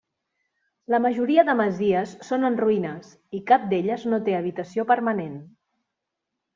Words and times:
La 0.93 0.99
majoria 1.03 1.43
de 1.49 1.55
masies 1.59 2.15
són 2.31 2.49
en 2.51 2.59
ruïnes, 2.63 3.13
i 3.41 3.45
cap 3.53 3.71
d'elles 3.75 4.09
no 4.13 4.23
té 4.27 4.39
habitació 4.43 4.91
permanent. 4.95 5.41